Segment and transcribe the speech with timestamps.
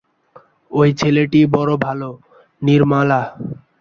[0.71, 2.11] ঐ ছেলেটি বড়ো ভালো–
[2.61, 3.21] নির্মলা।